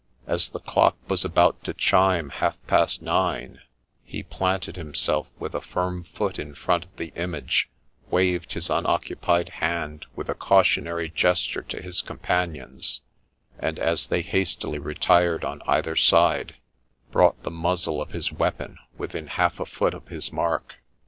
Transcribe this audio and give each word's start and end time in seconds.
As 0.25 0.49
the 0.49 0.57
clock 0.59 0.97
was 1.07 1.23
about 1.23 1.63
to 1.63 1.75
chime 1.75 2.29
half 2.31 2.57
past 2.65 3.03
nine, 3.03 3.59
he 4.03 4.23
planted 4.23 4.75
himself 4.75 5.27
with 5.37 5.53
a 5.53 5.61
firm 5.61 6.05
foot 6.05 6.39
in 6.39 6.55
front 6.55 6.85
of 6.85 6.95
the 6.97 7.13
image, 7.15 7.69
waved 8.09 8.53
his 8.53 8.67
unoccupied 8.71 9.49
hand 9.61 10.07
with 10.15 10.27
a 10.27 10.33
cautionary 10.33 11.07
gesture 11.07 11.61
to 11.61 11.83
his 11.83 12.01
companions, 12.01 13.01
and, 13.59 13.77
as 13.77 14.07
they 14.07 14.23
hastily 14.23 14.79
retired 14.79 15.45
on 15.45 15.61
either 15.67 15.95
side, 15.95 16.55
brought 17.11 17.43
the 17.43 17.51
muzzle 17.51 18.01
of 18.01 18.09
his 18.09 18.31
weapon 18.33 18.79
within 18.97 19.27
half 19.27 19.59
a 19.59 19.67
foot 19.67 19.93
of 19.93 20.07
his 20.07 20.31
mark. 20.33 20.77